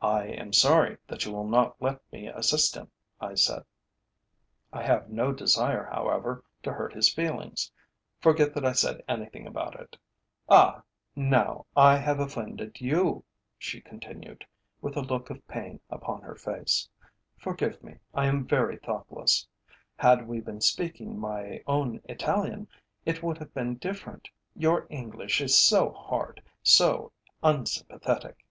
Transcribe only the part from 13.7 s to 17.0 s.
continued, with a look of pain upon her face.